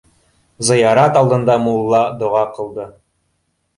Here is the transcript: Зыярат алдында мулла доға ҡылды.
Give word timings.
Зыярат 0.69 1.19
алдында 1.21 1.59
мулла 1.67 2.01
доға 2.25 2.43
ҡылды. 2.57 2.89